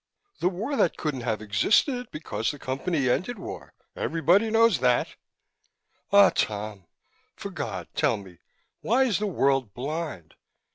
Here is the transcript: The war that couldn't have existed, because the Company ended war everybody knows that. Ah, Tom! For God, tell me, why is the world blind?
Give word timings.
The 0.39 0.49
war 0.49 0.75
that 0.77 0.97
couldn't 0.97 1.21
have 1.21 1.43
existed, 1.43 2.07
because 2.09 2.49
the 2.49 2.57
Company 2.57 3.07
ended 3.07 3.37
war 3.37 3.75
everybody 3.95 4.49
knows 4.49 4.79
that. 4.79 5.09
Ah, 6.11 6.31
Tom! 6.31 6.87
For 7.35 7.51
God, 7.51 7.87
tell 7.93 8.17
me, 8.17 8.39
why 8.79 9.03
is 9.03 9.19
the 9.19 9.27
world 9.27 9.75
blind? 9.75 10.33